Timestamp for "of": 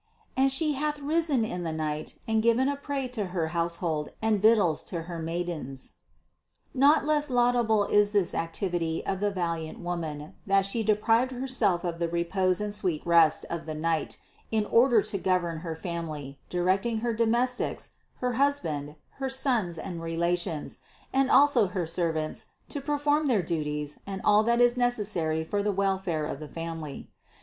9.05-9.19, 11.83-11.99, 13.47-13.67, 26.25-26.39